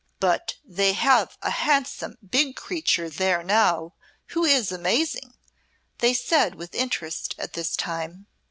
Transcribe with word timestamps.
"But 0.19 0.55
they 0.65 0.93
have 0.93 1.37
a 1.43 1.51
handsome 1.51 2.17
big 2.27 2.55
creature 2.55 3.07
there 3.07 3.43
now, 3.43 3.93
who 4.29 4.43
is 4.43 4.71
amazing," 4.71 5.35
they 5.99 6.15
said 6.15 6.55
with 6.55 6.73
interest 6.73 7.35
at 7.37 7.53
this 7.53 7.75
time. 7.75 8.25